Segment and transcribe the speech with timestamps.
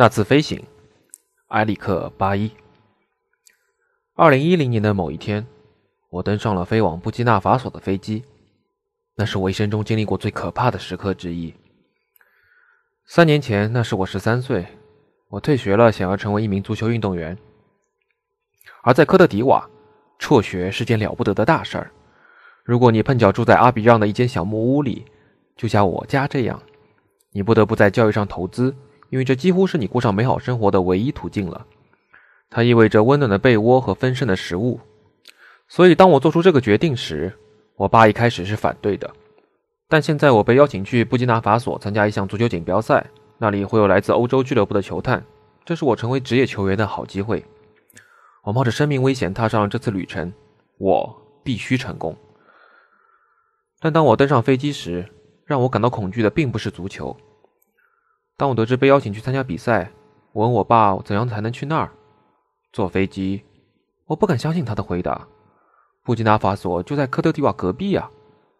[0.00, 0.62] 那次飞行，
[1.48, 2.52] 埃里克·巴伊。
[4.14, 5.44] 二零一零年的某一天，
[6.08, 8.22] 我登上了飞往布基纳法索的飞机，
[9.16, 11.52] 那是我一生中经历过最可怕的时刻之一。
[13.06, 14.68] 三年前，那时我十三岁，
[15.30, 17.36] 我退学了，想要成为一名足球运动员。
[18.84, 19.68] 而在科特迪瓦，
[20.20, 21.90] 辍学是件了不得的大事儿。
[22.62, 25.04] 如果你碰巧住在阿比让的一间小木屋里，
[25.56, 26.62] 就像我家这样，
[27.32, 28.72] 你不得不在教育上投资。
[29.10, 31.66] 因为这几乎是你过上美好生活的唯一途径了，
[32.50, 34.80] 它意味着温暖的被窝和丰盛的食物。
[35.68, 37.32] 所以，当我做出这个决定时，
[37.76, 39.10] 我爸一开始是反对的。
[39.86, 43.06] 但现在我被邀请去布基纳法索参加一项足球锦标赛，
[43.38, 45.24] 那里会有来自欧洲俱乐部的球探，
[45.64, 47.44] 这是我成为职业球员的好机会。
[48.44, 50.32] 我冒着生命危险踏上了这次旅程，
[50.78, 52.16] 我必须成功。
[53.80, 55.06] 但当我登上飞机时，
[55.44, 57.16] 让我感到恐惧的并不是足球。
[58.38, 59.90] 当我得知被邀请去参加比赛，
[60.32, 61.90] 我问我爸怎样才能去那儿。
[62.72, 63.42] 坐飞机，
[64.06, 65.26] 我不敢相信他的回答。
[66.04, 68.08] 布基纳法索就在科特迪瓦隔壁啊，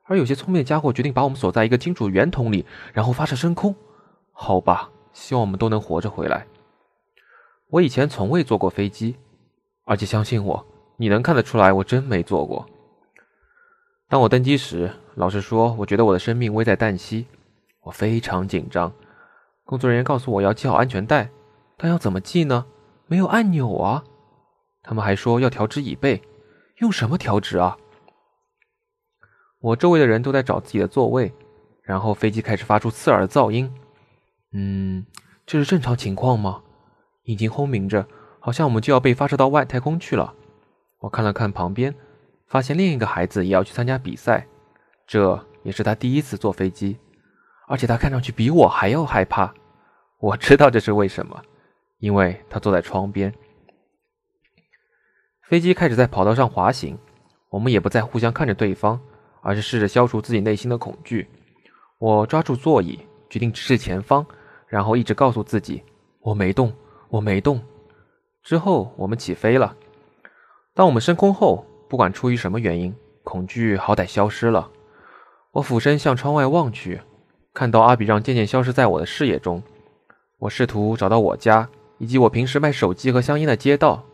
[0.06, 3.73] 而有些聪明的家伙决定把我们锁在一个金属圆筒里，然后发射升空。
[4.33, 6.45] 好吧，希望我们都能活着回来。
[7.71, 9.15] 我以前从未坐过飞机，
[9.84, 12.67] 而且相信我，你能看得出来，我真没坐过。
[14.09, 17.27] 当我登机时，老实说，我觉得我的生命危在旦夕，
[17.83, 18.93] 我非常紧张。
[19.69, 21.29] 工作人员告诉我要系好安全带，
[21.77, 22.65] 但要怎么系呢？
[23.07, 24.03] 没有按钮啊！
[24.83, 26.23] 他们还说要调直椅背，
[26.79, 27.77] 用什么调直啊？
[29.61, 31.31] 我周围的人都在找自己的座位，
[31.83, 33.71] 然后飞机开始发出刺耳的噪音。
[34.55, 35.05] 嗯，
[35.45, 36.63] 这是正常情况吗？
[37.25, 38.09] 引擎轰鸣着，
[38.41, 40.33] 好像我们就要被发射到外太空去了。
[41.01, 41.95] 我看了看旁边，
[42.47, 44.47] 发现另一个孩子也要去参加比赛，
[45.07, 46.97] 这也是他第一次坐飞机。
[47.71, 49.53] 而且他看上去比我还要害怕，
[50.21, 51.41] 我知道这是为什么，
[51.99, 53.33] 因为他坐在窗边。
[55.49, 56.99] 飞机开始在跑道上滑行，
[57.51, 59.01] 我们也不再互相看着对方，
[59.43, 61.28] 而是试着消除自己内心的恐惧。
[61.99, 62.99] 我抓住座椅，
[63.31, 64.27] 决定直视前方，
[64.67, 65.83] 然后一直告诉自己
[66.21, 66.73] ：“我没动，
[67.09, 67.62] 我没动。”
[68.43, 69.77] 之后我们起飞了。
[70.75, 74.71] 当我们升空后，不管出于什么原因，恐惧好歹消失了。
[75.53, 77.01] 我俯身向窗外望去。
[77.55, 79.61] 看到阿比让渐渐消失在我的视野中，
[80.38, 81.69] 我试图找到我家
[81.99, 84.04] 以及我平时卖手机和香烟的街道，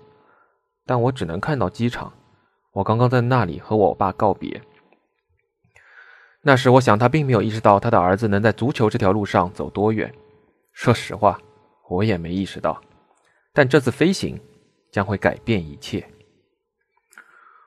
[0.86, 2.12] 但我只能看到机场。
[2.72, 4.60] 我刚刚在那里和我爸告别。
[6.42, 10.12] 那时，我想他并没有意识到他的儿子能在足球这条路上走多远。
[10.72, 11.38] 说实话，
[11.88, 12.80] 我也没意识到。
[13.52, 14.38] 但这次飞行
[14.90, 16.06] 将会改变一切。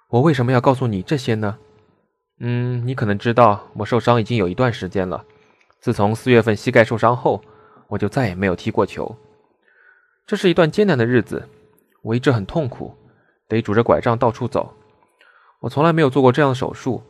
[0.09, 1.57] 我为什么要告诉你这些呢？
[2.39, 5.25] 嗯，你可能知道，我受伤已经有一段时间了。
[5.79, 7.41] 自从四月份膝盖受伤后，
[7.87, 9.15] 我就再也没有踢过球。
[10.25, 11.47] 这是一段艰难的日子，
[12.01, 12.93] 我一直很痛苦，
[13.47, 14.73] 得拄着拐杖到处走。
[15.59, 17.01] 我从来没有做过这样的手术。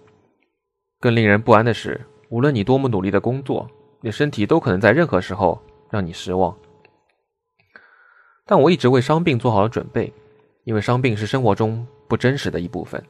[1.00, 2.00] 更令人不安的是，
[2.30, 3.70] 无论你多么努力的工作，
[4.02, 6.56] 你的身体都可能在任何时候让你失望。
[8.46, 10.14] 但我一直为伤病做好了准备，
[10.64, 13.04] 因为伤病是生活中不真实的一部分。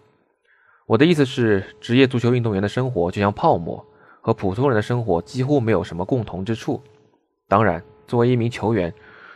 [0.85, 3.85] 我的意思是，职业足球运动员的生活就像泡沫。
[4.19, 6.83] 和普通人的生活几乎没有什么共同之处。
[7.47, 8.93] 当然，作为一名球员，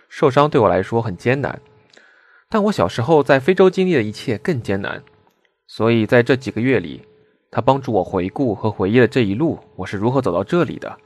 [0.09, 1.61] 受伤对我来说很艰难。
[2.49, 5.01] 但我小时候在非洲经历的一切更艰难。
[5.67, 7.01] 所以在这几个月里，
[7.49, 10.97] 他帮助我回顾和回忆了这一路我是如何走到这里的。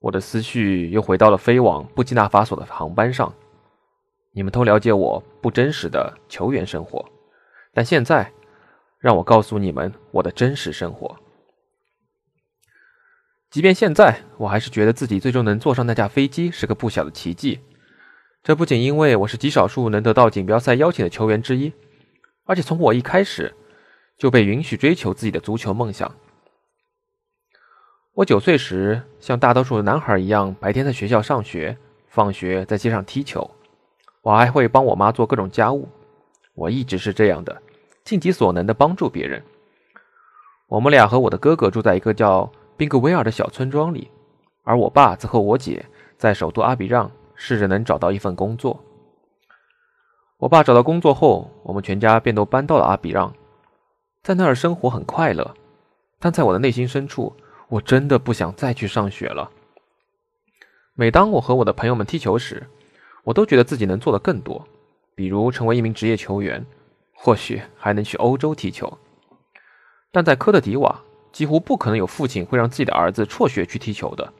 [0.00, 3.32] 我的思绪又回到了飞往布基纳法索的航班上。
[4.32, 7.02] 你们都了解我不真实的球员生活，
[7.72, 8.30] 但现在，
[8.98, 11.16] 让我告诉你们我的真实生活。
[13.54, 17.60] 即便现在，我还是觉得自己最终能坐上那架飞机是个不小的奇迹。
[18.42, 21.72] 这不仅因为我是极少数能得到锦标赛邀请的球员之一，
[22.46, 23.54] 而且从我一开始
[24.18, 26.12] 就被允许追求自己的足球梦想。
[28.14, 31.78] 我九岁时，像大多数男孩一样，白天在学校上学，
[32.08, 33.48] 放学在街上踢球。
[34.22, 35.88] 我还会帮我妈做各种家务。
[36.54, 37.62] 我一直是这样的，
[38.02, 39.40] 尽己所能的帮助别人。
[40.66, 42.50] 我们俩和我的哥哥住在一个叫……
[42.76, 44.10] 宾格维尔的小村庄里，
[44.64, 45.86] 而我爸则和我姐
[46.18, 48.82] 在首都阿比让试着能找到一份工作。
[50.38, 53.32] 我爸找到工作后，我们全家便都搬到了阿比让，
[54.22, 55.54] 在那儿生活很快乐。
[56.18, 57.32] 但在我的内心深处，
[57.68, 59.50] 我真的不想再去上学了。
[60.94, 62.66] 每当我和我的朋友们踢球时，
[63.22, 64.66] 我都觉得自己能做的更多，
[65.14, 66.64] 比如成为一名职业球员，
[67.14, 68.98] 或许还能去欧洲踢球。
[70.10, 71.00] 但在科特迪瓦。
[71.34, 74.32] 几乎不可能有父亲会让自己的儿子辍学去踢球的。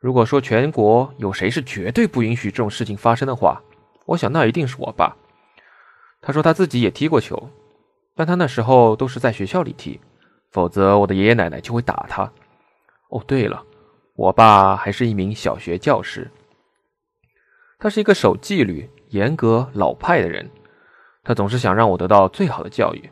[0.00, 3.62] 如果说全国有谁是绝对不允许这种事情发生的话，
[4.06, 5.16] 我想那一定是我爸。
[6.20, 7.48] 他说他自己也踢过球，
[8.16, 10.00] 但他那时候都是在学校里踢，
[10.50, 12.30] 否则我的爷爷奶奶就会打他。
[13.10, 13.64] 哦，对了，
[14.16, 16.28] 我爸还是一名小学教师。
[17.78, 20.50] 他是一个守纪律、严格、老派的人，
[21.22, 23.08] 他总是想让我得到最好的教育。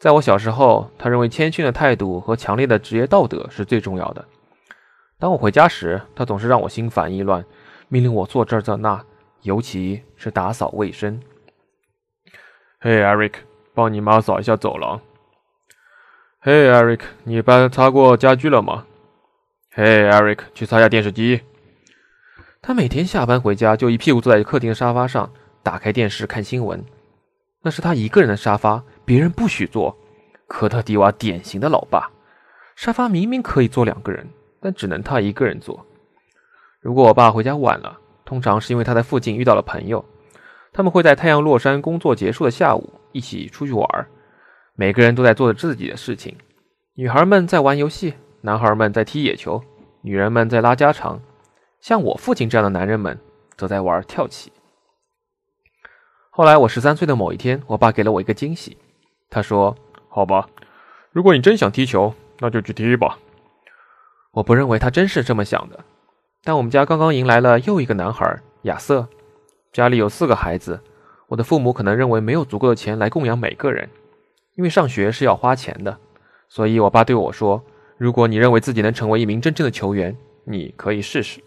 [0.00, 4.24] 在我小时候，他认为谦逊的态度和强烈的职业道德是最重要的。
[5.18, 7.44] 当我回家时，他总是让我心烦意乱，
[7.88, 9.04] 命令我做这做那，
[9.42, 11.20] 尤其是打扫卫生。
[12.80, 13.34] 嘿，Eric，
[13.74, 15.02] 帮你妈扫一下走廊。
[16.40, 18.86] 嘿，Eric，你搬擦过家具了吗？
[19.70, 21.42] 嘿，Eric，去擦下电视机。
[22.62, 25.30] 他每天下班回家就一屁股坐在客厅沙发上，
[25.62, 26.82] 打开电视看新闻。
[27.60, 29.98] 那是他一个人的沙发，别人不许坐。
[30.46, 32.08] 科特迪瓦典型的老爸，
[32.76, 34.24] 沙发明明可以坐两个人。
[34.60, 35.84] 但只能他一个人坐。
[36.80, 40.04] 如果我爸回家晚了，通常是因为他在附近遇到了朋友，
[40.72, 43.84] 他们会在太阳落山、工作结束的下午一起出去玩。
[44.76, 46.36] 每个人都在做着自己的事情，
[46.94, 49.60] 女孩们在玩游戏，男孩们在踢野球，
[50.02, 51.20] 女人们在拉家常。
[51.80, 53.18] 像我父亲这样的男人们，
[53.56, 54.52] 则在玩跳棋。
[56.30, 58.78] 后来我十三岁的某一天，我爸给了我一个惊喜。
[59.30, 59.76] 他说
[60.10, 60.48] ：“好吧，
[61.12, 63.18] 如果你真想踢球，那就去踢吧。”
[64.32, 65.84] 我不认为他真是这么想的，
[66.44, 69.08] 但我们家刚刚迎来了又一个男孩亚瑟，
[69.72, 70.80] 家里有四个孩子，
[71.28, 73.88] 我的父母可能认为没有足够的钱来供养每个人，
[74.56, 75.98] 因为上学是要花钱的，
[76.48, 77.62] 所以我爸对我说
[77.96, 81.40] ：“如果你认为自己能成为一名真正的球员，你可以试试。”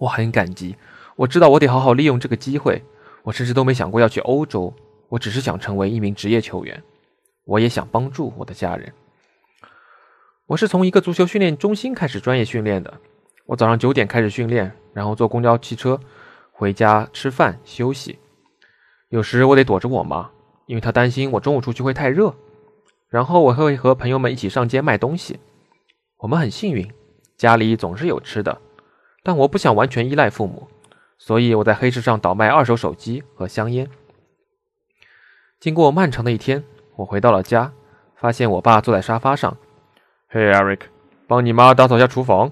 [0.00, 0.76] 我很感激，
[1.16, 2.82] 我知道我得好好利用这个机会，
[3.22, 4.74] 我甚至都没想过要去欧洲，
[5.10, 6.82] 我只是想成为一名职业球员，
[7.44, 8.92] 我也想帮助我的家人。
[10.46, 12.94] 我是从一个足球训练中心开始专业训练的。
[13.46, 15.98] 我早上九点开始训练，然后坐公交汽车
[16.52, 18.18] 回家吃饭休息。
[19.08, 20.30] 有时我得躲着我妈，
[20.66, 22.32] 因为她担心我中午出去会太热。
[23.08, 25.40] 然后我会和朋友们一起上街卖东西。
[26.18, 26.88] 我们很幸运，
[27.36, 28.60] 家里总是有吃的。
[29.24, 30.68] 但我不想完全依赖父母，
[31.18, 33.90] 所以我在黑市上倒卖二手手机和香烟。
[35.60, 36.64] 经过漫长的一天，
[36.96, 37.70] 我回到了家，
[38.16, 39.54] 发现我爸坐在沙发上。
[40.30, 40.80] 嘿，Eric，
[41.26, 42.50] 帮你妈打扫一下厨房。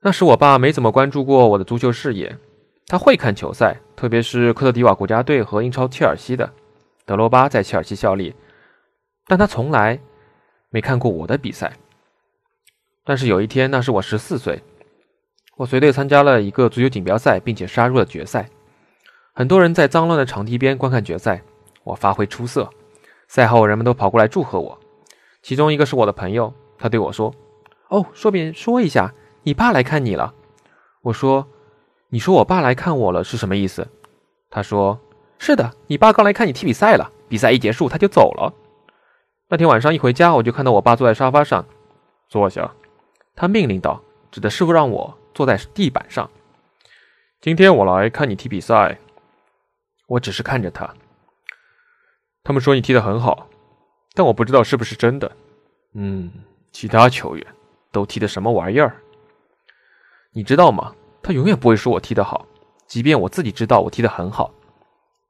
[0.00, 2.38] 那时我爸没怎么关注过我的足球事业，
[2.86, 6.50] 他会看球赛，特别是科特迪瓦国家队和英超切尔西的。
[7.04, 8.34] 德罗巴在切尔西效力，
[9.26, 10.00] 但他从来
[10.70, 11.74] 没看过我的比赛。
[13.04, 14.62] 但是有一天，那是我十四岁，
[15.58, 18.48] 我随队参加了一个足球锦标赛，并且杀入了决赛。
[19.36, 21.42] 很多人在脏乱的场地边观看决赛，
[21.82, 22.70] 我发挥出色。
[23.26, 24.78] 赛后，人们都跑过来祝贺我。
[25.42, 27.34] 其中一个是我的朋友，他对我说
[27.90, 30.32] ：“哦，顺便说一下，你爸来看你了。”
[31.02, 31.48] 我说
[32.10, 33.88] ：“你说我爸来看我了是什么意思？”
[34.50, 35.00] 他说
[35.40, 37.10] ：“是的，你爸刚来看你踢比赛了。
[37.28, 38.54] 比赛一结束他就走了。”
[39.50, 41.66] 那天晚上一回家，我就看到我爸坐在沙发上，
[42.28, 42.72] 坐下。
[43.34, 44.00] 他命令道
[44.30, 46.30] ：“指的是让我坐在地板上。”
[47.42, 48.96] 今天我来看你踢比赛。
[50.14, 50.88] 我只是看着他。
[52.44, 53.48] 他们说你踢得很好。
[54.16, 55.28] 但我不知道是不是真的。
[55.94, 56.30] 嗯，
[56.70, 57.44] 其他球员
[57.90, 58.94] 都踢的什么玩意儿？
[60.32, 60.94] 你知道吗？
[61.20, 62.46] 他永远不会说我踢得好，
[62.86, 64.54] 即便我自己知道我踢得很好。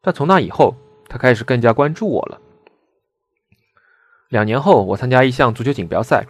[0.03, 0.77] 但从那以后，
[1.09, 2.39] 他开始更加关注我了。
[4.29, 6.27] 两年后，我参加一项足球锦标赛，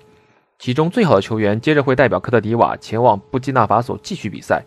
[0.60, 4.64] 其中最好的球员接着会代表科特迪瓦前往布基纳法索继续比赛。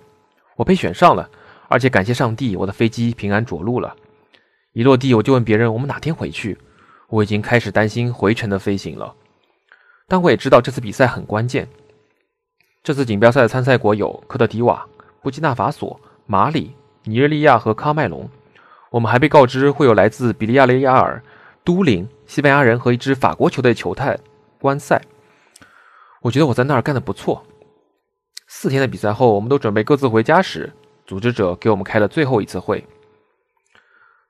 [0.57, 1.29] 我被选上了，
[1.67, 3.95] 而且感谢上帝，我的飞机平安着陆了。
[4.73, 6.57] 一落地，我就问别人：“我们哪天回去？”
[7.09, 9.15] 我已经开始担心回程的飞行了，
[10.09, 11.65] 但我也知道这次比赛很关键。
[12.83, 14.85] 这次锦标赛的参赛国有科特迪瓦、
[15.21, 18.29] 布基纳法索、马里、尼日利亚和喀麦隆。
[18.91, 21.23] 我们还被告知会有来自比利亚雷亚尔、
[21.63, 24.19] 都灵、西班牙人和一支法国球队球探
[24.59, 25.01] 观赛。
[26.21, 27.41] 我觉得我在那儿干得不错。
[28.47, 30.73] 四天的比赛后，我们都准备各自回家时，
[31.07, 32.85] 组织者给我们开了最后一次会。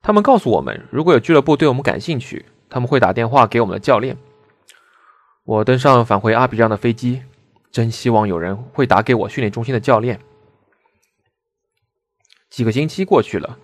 [0.00, 2.46] 他们告诉我们，如果有俱乐部对我们感兴趣。
[2.70, 4.14] 他们会打电话给我们的教练。
[5.44, 7.22] 我登上返回阿比让的飞机，
[7.70, 10.20] 真希望有人会打给我训练中心的教练。
[12.50, 13.56] 几个星期过去了，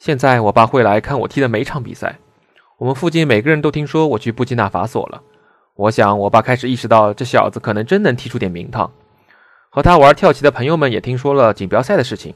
[0.00, 2.18] 现在我爸会来看我踢的每场比赛。
[2.78, 5.22] 我们附近每个人都听说我去布基纳法索了。
[5.76, 8.92] 我想，我爸开始意识到这小子可能真能踢出点名堂。
[9.74, 12.34] 和他玩跳棋的朋友们也听说了锦标赛的事情。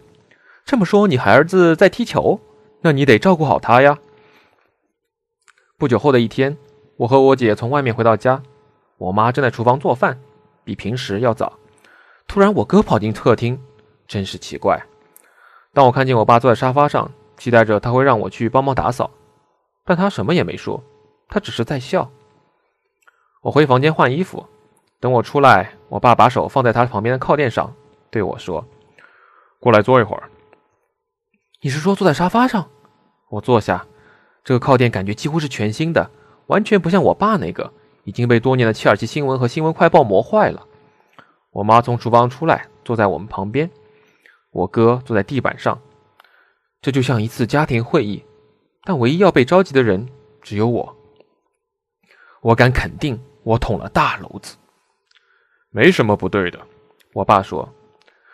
[0.64, 2.40] 这么说，你孩子在踢球？
[2.81, 3.99] 那你得照顾好他呀。
[5.76, 6.57] 不久后的一天，
[6.97, 8.43] 我和我姐从外面回到家，
[8.97, 10.19] 我妈正在厨房做饭，
[10.64, 11.59] 比平时要早。
[12.26, 13.61] 突然我哥跑进客厅，
[14.09, 14.83] 真是奇怪。
[15.75, 19.11] 当我看见我爸坐在沙发上，期待着他会让我去帮忙打扫，
[19.85, 20.83] 但他什么也没说，
[21.28, 22.11] 他只是在笑。
[23.43, 24.47] 我回房间换衣服，
[25.00, 27.75] 等我出来，我爸把手放在他旁边的靠垫上，
[28.11, 28.66] 对我说
[29.61, 30.31] ：“过来坐一会儿。”
[31.62, 32.69] 你是说坐在沙发上？
[33.28, 33.87] 我坐下，
[34.45, 36.11] 这个靠垫感觉几乎是全新的，
[36.47, 37.73] 完全不像我爸那个
[38.05, 40.66] 已经被多年的切尔西新闻和新闻快报磨坏了。
[41.50, 43.71] 我妈从厨房出来，坐在我们旁边，
[44.50, 45.81] 我哥坐在地板上，
[46.81, 48.25] 这就像一次家庭会议，
[48.85, 50.09] 但唯一要被召集的人
[50.43, 50.97] 只有我。
[52.43, 53.19] 我敢肯定。
[53.47, 54.57] 我捅了大娄子，
[55.76, 56.59] 没什么不对的。
[57.12, 57.71] 我爸说，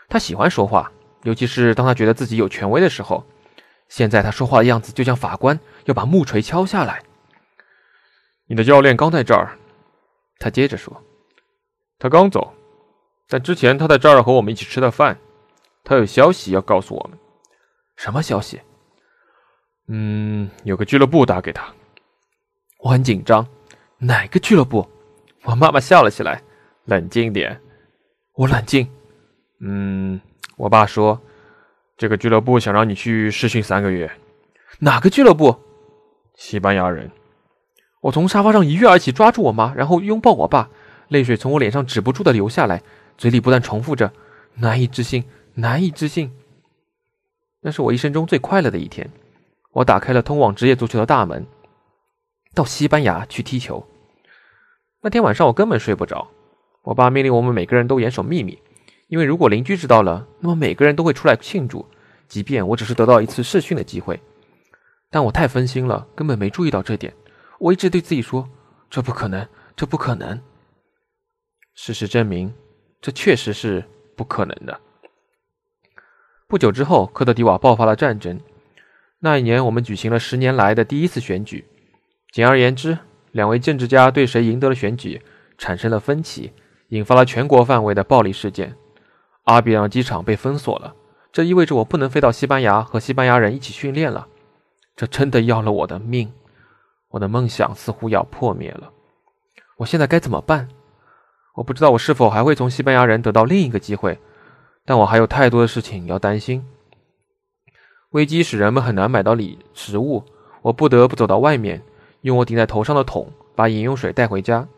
[0.08, 0.92] 他喜欢说话，
[1.24, 3.26] 尤其是当他觉得自己有权威的时候。
[3.88, 7.02] 现在他说话的样子就像法官要把木锤敲下来。
[8.46, 9.58] 你的教练刚在这儿，
[10.38, 11.02] 他接着说，
[11.98, 12.54] 他刚走，
[13.28, 15.18] 但之前他在这儿和我们一起吃的饭。
[15.82, 17.18] 他有消息要告诉我们。
[17.96, 18.60] 什么消息？
[19.88, 21.74] 嗯，有个俱乐部打给他。
[22.78, 23.44] 我很紧张。
[23.98, 24.88] 哪个俱乐部？
[25.42, 26.40] 我妈妈笑了起来，
[26.84, 27.60] 冷静点。
[28.34, 28.88] 我冷静。
[29.60, 30.20] 嗯，
[30.56, 31.20] 我爸说，
[31.96, 34.10] 这个俱乐部想让你去试训三个月。
[34.78, 35.56] 哪个俱乐部？
[36.34, 37.10] 西班牙人。
[38.00, 40.68] 我从沙发上一跃而起，抓住我妈，然后拥抱我爸，
[41.08, 42.82] 泪水从我脸上止不住的流下来，
[43.16, 44.12] 嘴里不断重复着
[44.56, 45.24] “难以置信，
[45.54, 46.32] 难以置信”。
[47.62, 49.08] 那是我一生中最快乐的一天。
[49.70, 51.46] 我打开了通往职业足球的大门，
[52.54, 53.86] 到西班牙去踢球。
[55.00, 56.26] 那天晚上我根本睡不着，
[56.82, 58.58] 我爸命令我们每个人都严守秘密，
[59.08, 61.86] 因为如果邻居知道了，那么每个人都会出来庆祝，
[62.28, 64.20] 即便我只是得到一次试训的机会。
[65.10, 67.12] 但我太分心了，根本没注意到这点。
[67.58, 68.48] 我一直对自己说
[68.90, 69.46] ：“这不可能，
[69.76, 70.40] 这不可能。”
[71.74, 72.52] 事实证明，
[73.00, 73.84] 这确实是
[74.16, 74.80] 不可能的。
[76.48, 78.40] 不久之后，科特迪瓦爆发了战争。
[79.20, 81.64] 那一年，我们举行了十年来的第一次选举。
[82.32, 82.98] 简而言之。
[83.32, 85.22] 两位政治家对谁赢得了选举
[85.56, 86.52] 产生了分歧，
[86.92, 88.76] 引发了全国范围的暴力事件。
[89.44, 90.94] 阿比扬机场被封锁了，
[91.32, 94.28] 这意味着我不能飞到西班牙和西班牙人一起训练了。
[94.94, 96.30] 这真的要了我的命！
[97.08, 98.90] 我的梦想似乎要破灭了。
[99.78, 100.68] 我现在该怎么办？
[101.54, 104.18] 我不知道我是否还会从西班牙人得到另一个机会，
[104.84, 106.62] 但我还有太多的事情要担心。
[108.10, 110.22] 危机使人们很难买到礼食物，
[110.60, 111.82] 我不得不走到外面。
[112.20, 114.68] 用我顶在头上的桶把饮用水带回家。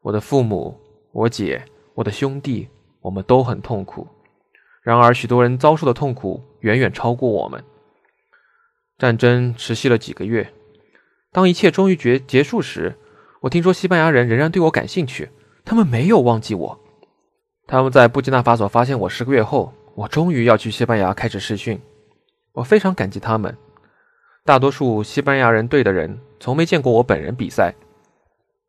[0.00, 0.80] 我的父母、
[1.12, 2.68] 我姐、我的兄弟，
[3.00, 4.06] 我们都很痛苦。
[4.82, 7.62] 然而，许多人遭受的痛苦远远超过我们。
[8.98, 10.52] 战争持续了几个月。
[11.30, 12.96] 当一切终于结结束时，
[13.40, 15.30] 我听说西班牙人仍然对我感兴趣。
[15.64, 16.80] 他们没有忘记我。
[17.66, 21.78] 他们在布基纳法索发现我十个月后，我终于要去西班牙开始试训。
[22.52, 23.54] 我非常感激他们。
[24.44, 27.74] 大多数西班牙人队的人从没见过我本人比赛，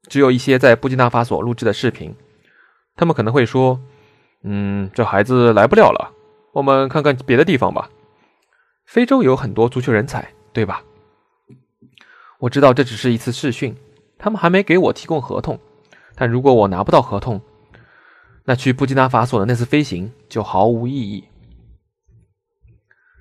[0.10, 2.13] 只有一些在布基纳法索录制的视频。
[3.00, 3.79] 他们可能会说
[4.44, 6.12] ：“嗯，这孩子来不了了，
[6.51, 7.89] 我们看看别的地方吧。”
[8.86, 10.84] 非洲有很多足球人才，对吧？
[12.39, 13.74] 我知道这只是一次试训，
[14.18, 15.58] 他们还没给我提供合同。
[16.13, 17.39] 但如果我拿不到合同，
[18.44, 21.24] 那去布基纳法索的那次飞行就毫无意义。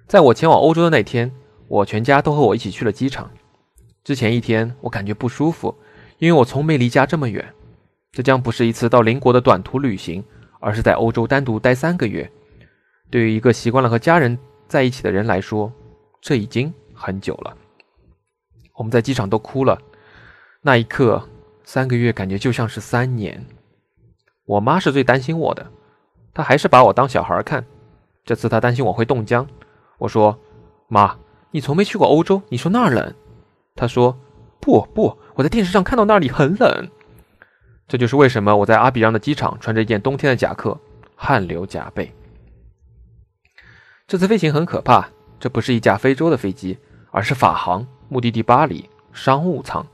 [0.08, 1.30] 在我前往欧洲的那天。
[1.68, 3.30] 我全家都和我一起去了机场。
[4.02, 5.76] 之前一天，我感觉不舒服，
[6.16, 7.54] 因为我从没离家这么远。
[8.18, 10.24] 这将不是一次到邻国的短途旅行，
[10.58, 12.28] 而是在欧洲单独待三个月。
[13.10, 15.72] 对于一个习惯了和家人在一起的人来说，
[16.20, 17.56] 这已经很久了。
[18.74, 19.80] 我们在机场都哭了。
[20.62, 21.22] 那一刻，
[21.62, 23.46] 三个月感觉就像是三年。
[24.46, 25.64] 我妈是最担心我的，
[26.34, 27.64] 她还是把我当小孩看。
[28.24, 29.46] 这次她担心我会冻僵。
[29.96, 30.36] 我说
[30.90, 31.16] ：“妈。”
[31.54, 33.14] 你从没去过欧洲，你说那儿冷？
[33.76, 34.18] 她说
[34.58, 36.90] ：“不不，我在电视上看到那里很冷。”
[37.88, 40.78] 这就是为什么我在阿比让的机场穿着一件冬天的夹克，
[41.16, 42.12] 汗流浃背。
[44.06, 45.08] 这次飞行很可怕，
[45.40, 46.76] 这不是一架非洲的飞机，
[47.10, 49.86] 而是法航，目的地巴黎，商务舱。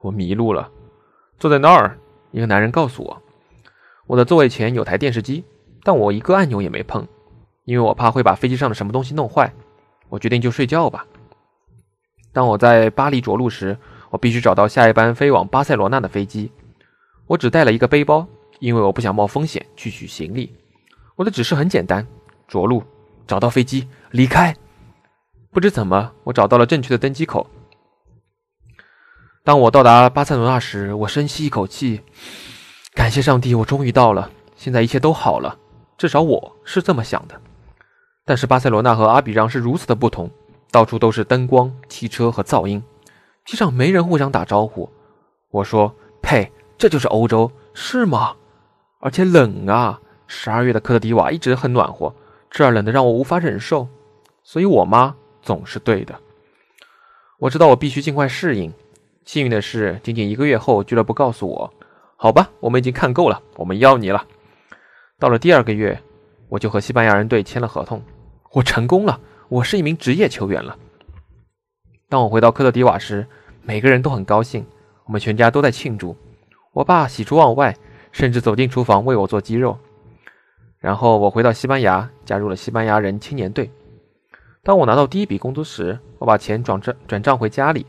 [0.00, 0.68] 我迷路了，
[1.38, 1.96] 坐在那儿，
[2.32, 3.22] 一个男人告诉我，
[4.08, 5.44] 我的座位前有台电视机，
[5.84, 7.06] 但我一个按钮也没碰，
[7.64, 9.52] 因为我怕会把飞机上的什么东西弄坏。
[10.08, 11.06] 我决定就睡觉吧。
[12.32, 13.78] 当我在巴黎着陆时，
[14.10, 16.50] 我必须找到下一班飞往巴塞罗那的飞机。
[17.28, 18.26] 我只带了一个背包，
[18.58, 20.56] 因为我不想冒风险去取行李。
[21.14, 22.04] 我的指示很简单：
[22.48, 22.82] 着陆，
[23.26, 24.56] 找到飞机，离开。
[25.52, 27.46] 不知怎么，我找到了正确的登机口。
[29.44, 32.00] 当我到达巴塞罗那时，我深吸一口气，
[32.94, 34.30] 感谢上帝，我终于到了。
[34.56, 35.58] 现在一切都好了，
[35.96, 37.40] 至少我是这么想的。
[38.24, 40.30] 但是巴塞罗那和阿比让是如此的不同，
[40.70, 42.82] 到处都是灯光、汽车和噪音，
[43.44, 44.90] 机上没人互相打招呼。
[45.50, 48.36] 我说：“呸，这就是欧洲，是吗？
[49.00, 50.00] 而且冷啊！
[50.28, 52.14] 十二月的科特迪瓦一直很暖和，
[52.50, 53.88] 这儿冷的让我无法忍受。
[54.44, 56.14] 所以我妈总是对的。
[57.38, 58.72] 我知道我必须尽快适应。
[59.24, 61.74] 幸运的是，仅仅一个月后，俱乐部告诉我
[62.16, 64.24] ：‘好吧，我们已经看够了，我们要你了。’
[65.18, 66.00] 到了第二个月，
[66.48, 68.00] 我就和西班牙人队签了合同。”
[68.52, 70.76] 我成功了，我是一名职业球员了。
[72.08, 73.26] 当我回到科特迪瓦时，
[73.62, 74.64] 每个人都很高兴，
[75.04, 76.16] 我们全家都在庆祝。
[76.78, 77.76] 我爸喜出望外，
[78.12, 79.76] 甚至走进厨房为我做鸡肉。
[80.78, 83.68] 然后我回到西班牙，加入了西班牙人青年队。
[84.62, 87.84] 当我拿到第一笔工资时，我把钱转账转账回家里。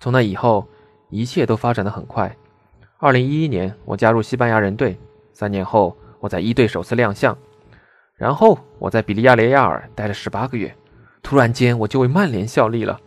[0.00, 0.66] 从那以后，
[1.08, 2.36] 一切都发展的很快。
[2.98, 4.98] 二零一一年，我加入西班牙人队。
[5.32, 7.38] 三年后，我在一队首次亮相。
[8.16, 10.74] 然后我在比利亚雷亚尔待了十八个月，
[11.22, 12.98] 突然间我就为曼联效力了。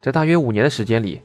[0.00, 1.22] 在大约五年的时间里，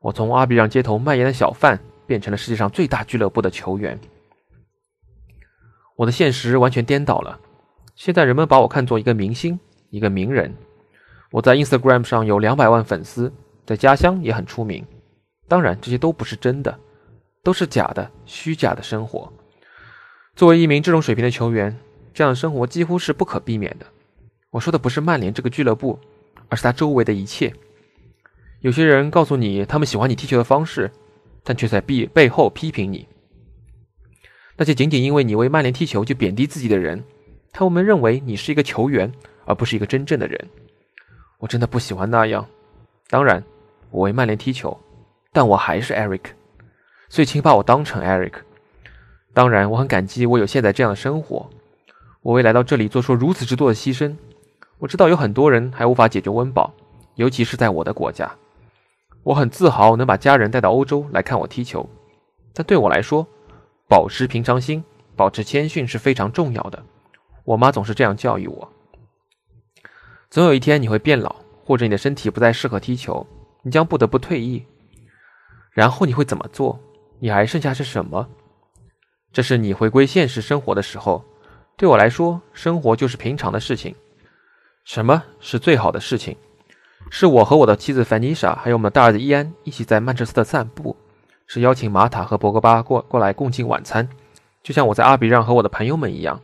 [0.00, 3.98] 我从阿比让街头卖盐的小贩变成了世界上最大俱乐部的球员。
[5.96, 7.38] 我的现实完全颠倒了。
[7.94, 9.58] 现在人们把我看作一个明星，
[9.90, 10.54] 一个名人。
[11.30, 13.32] 我在 Instagram 上有两百万粉丝，
[13.66, 14.86] 在家乡也很出名。
[15.48, 16.78] 当然，这些都不是真的，
[17.42, 19.32] 都是假的、虚假的生活。
[20.36, 21.76] 作为一名这种水平的球员。
[22.14, 23.86] 这样的生活几乎是不可避免的。
[24.50, 25.96] 我说的不是曼联这个俱乐部，
[26.48, 27.54] 而是他周围的一切。
[28.60, 30.90] 有些人告诉你他们喜欢你踢球的方式，
[31.44, 33.06] 但却在背背后批评你。
[34.56, 37.04] 那些仅仅因为你为曼联踢球就贬低自己的人，
[37.52, 39.12] 他们认为你是一个球员，
[39.44, 40.48] 而不是一个真正的人。
[41.38, 42.44] 我真的不喜欢那样。
[43.08, 43.42] 当然，
[43.90, 44.76] 我为曼联踢球，
[45.32, 46.22] 但我还是 Eric，
[47.08, 48.32] 所以请把我当成 Eric。
[49.32, 51.48] 当然，我很感激我有现在这样的生活。
[52.22, 54.16] 我为来到这里做出如此之多的牺牲。
[54.78, 56.74] 我知道有很多人还无法解决温饱，
[57.14, 58.28] 尤其是在我的国家。
[59.22, 61.88] 我很自豪能把家人带到欧洲来看我踢球，
[62.54, 63.26] 但对我来说，
[63.88, 64.82] 保持平常心、
[65.16, 66.82] 保持谦逊是非常重要的。
[67.44, 68.72] 我妈总是这样教育我。
[70.30, 73.26] 总有一天你会变老，或者你的身体不再适合踢球，
[73.62, 74.64] 你将不得不退役。
[75.72, 76.78] 然后你会怎么做？
[77.18, 78.28] 你还剩下是什么？
[79.32, 81.24] 这是你回归现实生活的时候。
[81.76, 83.94] 对我来说，生活就是平常的事情。
[84.84, 86.36] 什么是最好的事情？
[87.10, 90.94] 是我和我的妻子凡妮莎，还有我们的大儿子伊安一起在曼彻斯特散步；
[91.46, 94.08] 是邀请马塔和博格巴过过来共进晚餐，
[94.62, 96.38] 就像我在阿比让和我的朋友们一样；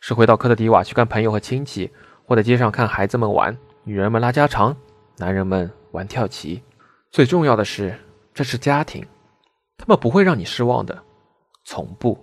[0.00, 1.90] 是回到科特迪瓦去看朋友和亲戚，
[2.26, 4.76] 或在街上看孩子们玩，女人们拉家常，
[5.16, 6.62] 男人们玩跳棋。
[7.10, 7.96] 最重要的是，
[8.34, 9.06] 这是家庭，
[9.78, 11.02] 他们不会让你失望的，
[11.64, 12.18] 从不。